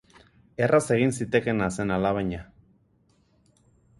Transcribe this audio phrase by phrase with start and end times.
[0.67, 2.41] Erraz egin zitekeena zen alabaina.